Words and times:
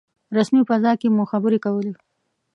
رسمي 0.37 0.61
فضا 0.69 0.91
کې 1.01 1.07
مو 1.15 1.23
خبرې 1.31 1.59
کولې. 1.65 1.93